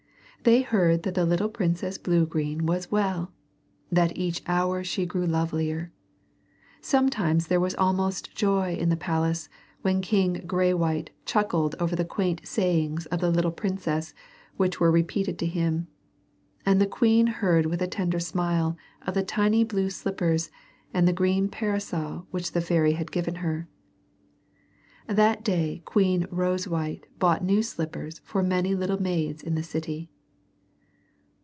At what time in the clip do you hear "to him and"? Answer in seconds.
15.37-16.81